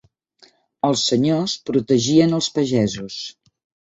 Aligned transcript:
Els 0.87 1.01
senyors 1.09 1.53
protegien 1.69 2.33
als 2.37 2.47
pagesos. 2.57 3.19